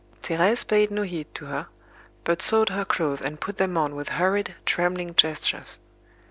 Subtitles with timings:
[0.23, 1.67] Thérèse paid no heed to her,
[2.23, 5.77] but sought her clothes and put them on with hurried, trembling gestures.